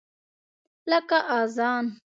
[0.91, 1.85] لکه اذان!